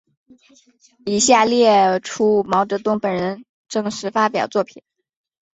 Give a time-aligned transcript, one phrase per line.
[1.05, 4.81] 以下列出毛泽东本人正式发表作品。